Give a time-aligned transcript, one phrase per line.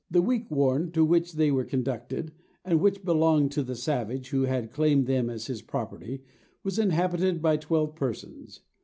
[0.09, 2.31] The weekwarm to which they were conducted,
[2.65, 6.23] and which belonged to the savage who had claimed them as his property,
[6.63, 8.61] was inhabited by twelve persons.